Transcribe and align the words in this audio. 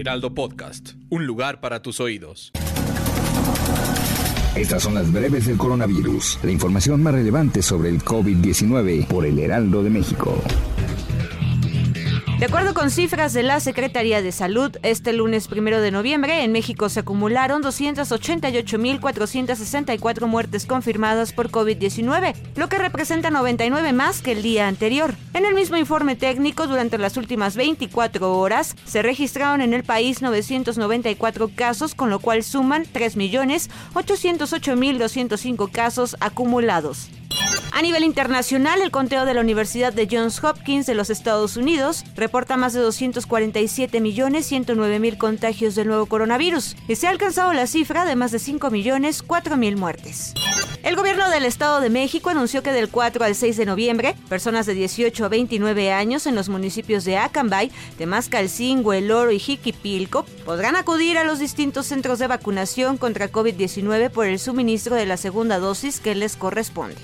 Heraldo 0.00 0.32
Podcast, 0.32 0.92
un 1.10 1.26
lugar 1.26 1.60
para 1.60 1.82
tus 1.82 2.00
oídos. 2.00 2.52
Estas 4.56 4.82
son 4.82 4.94
las 4.94 5.12
breves 5.12 5.44
del 5.44 5.58
coronavirus, 5.58 6.38
la 6.42 6.50
información 6.50 7.02
más 7.02 7.12
relevante 7.12 7.60
sobre 7.60 7.90
el 7.90 8.02
COVID-19 8.02 9.06
por 9.06 9.26
el 9.26 9.38
Heraldo 9.38 9.82
de 9.82 9.90
México. 9.90 10.42
De 12.40 12.46
acuerdo 12.46 12.72
con 12.72 12.90
cifras 12.90 13.34
de 13.34 13.42
la 13.42 13.60
Secretaría 13.60 14.22
de 14.22 14.32
Salud, 14.32 14.74
este 14.82 15.12
lunes 15.12 15.46
primero 15.46 15.82
de 15.82 15.90
noviembre 15.90 16.42
en 16.42 16.52
México 16.52 16.88
se 16.88 17.00
acumularon 17.00 17.62
288.464 17.62 20.26
muertes 20.26 20.64
confirmadas 20.64 21.34
por 21.34 21.50
COVID-19, 21.50 22.34
lo 22.56 22.70
que 22.70 22.78
representa 22.78 23.28
99 23.28 23.92
más 23.92 24.22
que 24.22 24.32
el 24.32 24.40
día 24.40 24.68
anterior. 24.68 25.14
En 25.34 25.44
el 25.44 25.54
mismo 25.54 25.76
informe 25.76 26.16
técnico, 26.16 26.66
durante 26.66 26.96
las 26.96 27.18
últimas 27.18 27.56
24 27.56 28.32
horas, 28.32 28.74
se 28.86 29.02
registraron 29.02 29.60
en 29.60 29.74
el 29.74 29.84
país 29.84 30.22
994 30.22 31.50
casos, 31.54 31.94
con 31.94 32.08
lo 32.08 32.20
cual 32.20 32.42
suman 32.42 32.84
3.808.205 32.84 35.70
casos 35.70 36.16
acumulados. 36.20 37.10
A 37.80 37.82
nivel 37.82 38.04
internacional, 38.04 38.82
el 38.82 38.90
conteo 38.90 39.24
de 39.24 39.32
la 39.32 39.40
Universidad 39.40 39.90
de 39.90 40.06
Johns 40.06 40.44
Hopkins 40.44 40.84
de 40.84 40.94
los 40.94 41.08
Estados 41.08 41.56
Unidos 41.56 42.04
reporta 42.14 42.58
más 42.58 42.74
de 42.74 42.80
247 42.80 44.02
millones 44.02 44.44
109 44.44 44.98
mil 44.98 45.16
contagios 45.16 45.76
del 45.76 45.88
nuevo 45.88 46.04
coronavirus 46.04 46.76
y 46.88 46.96
se 46.96 47.06
ha 47.06 47.10
alcanzado 47.10 47.54
la 47.54 47.66
cifra 47.66 48.04
de 48.04 48.16
más 48.16 48.32
de 48.32 48.38
5 48.38 48.70
millones 48.70 49.22
4 49.22 49.56
mil 49.56 49.78
muertes. 49.78 50.34
El 50.82 50.94
gobierno 50.94 51.30
del 51.30 51.46
Estado 51.46 51.80
de 51.80 51.88
México 51.88 52.28
anunció 52.28 52.62
que 52.62 52.70
del 52.70 52.90
4 52.90 53.24
al 53.24 53.34
6 53.34 53.56
de 53.56 53.64
noviembre, 53.64 54.14
personas 54.28 54.66
de 54.66 54.74
18 54.74 55.24
a 55.24 55.28
29 55.28 55.90
años 55.90 56.26
en 56.26 56.34
los 56.34 56.50
municipios 56.50 57.06
de 57.06 57.16
Acambay, 57.16 57.70
Temascalcingo, 57.96 58.92
El 58.92 59.10
Oro 59.10 59.30
y 59.30 59.38
Jiquipilco 59.38 60.26
podrán 60.44 60.76
acudir 60.76 61.16
a 61.16 61.24
los 61.24 61.38
distintos 61.38 61.86
centros 61.86 62.18
de 62.18 62.26
vacunación 62.26 62.98
contra 62.98 63.32
COVID-19 63.32 64.10
por 64.10 64.26
el 64.26 64.38
suministro 64.38 64.96
de 64.96 65.06
la 65.06 65.16
segunda 65.16 65.58
dosis 65.58 65.98
que 65.98 66.14
les 66.14 66.36
corresponde. 66.36 66.98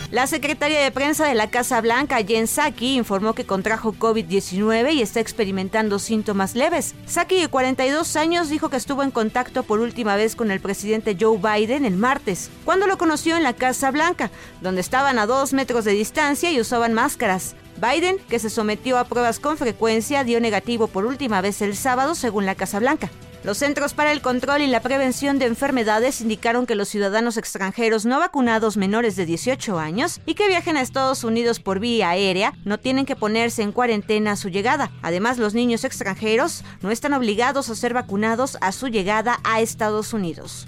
La 0.09 0.25
secretaria 0.25 0.79
de 0.79 0.91
prensa 0.91 1.27
de 1.27 1.35
la 1.35 1.49
Casa 1.49 1.81
Blanca, 1.81 2.23
Jen 2.25 2.47
Psaki, 2.47 2.95
informó 2.95 3.33
que 3.33 3.45
contrajo 3.45 3.91
COVID-19 3.91 4.93
y 4.93 5.01
está 5.01 5.19
experimentando 5.19 5.99
síntomas 5.99 6.55
leves. 6.55 6.95
Psaki, 7.05 7.41
de 7.41 7.49
42 7.49 8.15
años, 8.15 8.47
dijo 8.47 8.69
que 8.69 8.77
estuvo 8.77 9.03
en 9.03 9.11
contacto 9.11 9.63
por 9.63 9.81
última 9.81 10.15
vez 10.15 10.37
con 10.37 10.49
el 10.49 10.61
presidente 10.61 11.17
Joe 11.19 11.37
Biden 11.37 11.83
el 11.83 11.97
martes, 11.97 12.49
cuando 12.63 12.87
lo 12.87 12.97
conoció 12.97 13.35
en 13.35 13.43
la 13.43 13.51
Casa 13.51 13.91
Blanca, 13.91 14.31
donde 14.61 14.79
estaban 14.79 15.19
a 15.19 15.25
dos 15.25 15.51
metros 15.51 15.83
de 15.83 15.91
distancia 15.91 16.53
y 16.53 16.61
usaban 16.61 16.93
máscaras. 16.93 17.57
Biden, 17.75 18.17
que 18.29 18.39
se 18.39 18.49
sometió 18.49 18.97
a 18.97 19.03
pruebas 19.03 19.41
con 19.41 19.57
frecuencia, 19.57 20.23
dio 20.23 20.39
negativo 20.39 20.87
por 20.87 21.05
última 21.05 21.41
vez 21.41 21.61
el 21.61 21.75
sábado, 21.75 22.15
según 22.15 22.45
la 22.45 22.55
Casa 22.55 22.79
Blanca. 22.79 23.11
Los 23.47 23.59
Centros 23.59 23.93
para 23.93 24.11
el 24.11 24.19
Control 24.19 24.61
y 24.61 24.67
la 24.67 24.81
Prevención 24.81 25.39
de 25.39 25.45
Enfermedades 25.45 26.19
indicaron 26.19 26.65
que 26.65 26.75
los 26.75 26.89
ciudadanos 26.89 27.37
extranjeros 27.37 28.05
no 28.05 28.19
vacunados 28.19 28.75
menores 28.75 29.15
de 29.15 29.25
18 29.25 29.79
años 29.79 30.19
y 30.25 30.33
que 30.33 30.49
viajen 30.49 30.75
a 30.75 30.81
Estados 30.81 31.23
Unidos 31.23 31.61
por 31.61 31.79
vía 31.79 32.09
aérea 32.09 32.51
no 32.65 32.77
tienen 32.77 33.05
que 33.05 33.15
ponerse 33.15 33.61
en 33.61 33.71
cuarentena 33.71 34.33
a 34.33 34.35
su 34.35 34.49
llegada. 34.49 34.91
Además, 35.01 35.37
los 35.37 35.53
niños 35.53 35.85
extranjeros 35.85 36.65
no 36.81 36.91
están 36.91 37.13
obligados 37.13 37.69
a 37.69 37.75
ser 37.75 37.93
vacunados 37.93 38.57
a 38.59 38.73
su 38.73 38.89
llegada 38.89 39.39
a 39.45 39.61
Estados 39.61 40.11
Unidos. 40.11 40.67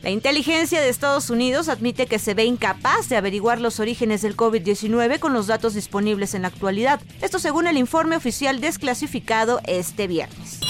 La 0.00 0.08
inteligencia 0.08 0.80
de 0.80 0.88
Estados 0.88 1.28
Unidos 1.28 1.68
admite 1.68 2.06
que 2.06 2.18
se 2.18 2.32
ve 2.32 2.46
incapaz 2.46 3.10
de 3.10 3.16
averiguar 3.16 3.60
los 3.60 3.80
orígenes 3.80 4.22
del 4.22 4.34
COVID-19 4.34 5.18
con 5.18 5.34
los 5.34 5.46
datos 5.46 5.74
disponibles 5.74 6.32
en 6.32 6.42
la 6.42 6.48
actualidad. 6.48 7.02
Esto 7.20 7.38
según 7.38 7.66
el 7.66 7.76
informe 7.76 8.16
oficial 8.16 8.62
desclasificado 8.62 9.60
este 9.66 10.06
viernes. 10.06 10.60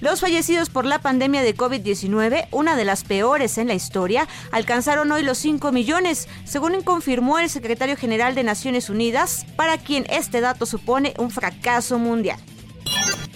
Los 0.00 0.20
fallecidos 0.20 0.70
por 0.70 0.84
la 0.84 0.98
pandemia 0.98 1.42
de 1.42 1.56
COVID-19, 1.56 2.48
una 2.50 2.76
de 2.76 2.84
las 2.84 3.04
peores 3.04 3.58
en 3.58 3.68
la 3.68 3.74
historia, 3.74 4.28
alcanzaron 4.50 5.10
hoy 5.12 5.22
los 5.22 5.38
5 5.38 5.72
millones, 5.72 6.28
según 6.44 6.82
confirmó 6.82 7.38
el 7.38 7.48
secretario 7.48 7.96
general 7.96 8.34
de 8.34 8.42
Naciones 8.42 8.90
Unidas, 8.90 9.46
para 9.56 9.78
quien 9.78 10.04
este 10.10 10.40
dato 10.40 10.66
supone 10.66 11.14
un 11.18 11.30
fracaso 11.30 11.98
mundial. 11.98 12.38